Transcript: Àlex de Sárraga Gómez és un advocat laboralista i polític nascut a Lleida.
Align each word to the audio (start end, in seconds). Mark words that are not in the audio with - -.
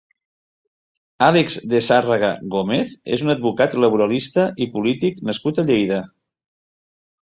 Àlex 1.25 1.57
de 1.75 1.81
Sárraga 1.89 2.31
Gómez 2.57 2.97
és 3.19 3.27
un 3.29 3.37
advocat 3.37 3.79
laboralista 3.87 4.51
i 4.69 4.73
polític 4.77 5.25
nascut 5.33 5.65
a 5.67 5.71
Lleida. 5.73 6.05